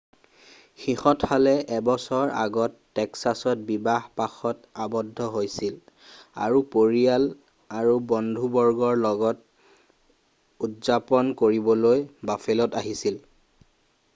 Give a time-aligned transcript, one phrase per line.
[0.83, 5.77] সিহঁতহালে এবছৰ আগত টেক্সাছত বিবাহ পাশত আৱদ্ধ হৈছিল
[6.47, 7.29] আৰু পৰিয়াল
[7.83, 12.03] আৰু বন্ধুবৰ্গৰ লগত উদযাপন কৰিবলৈ
[12.33, 13.25] বাফেলোত আহিছিল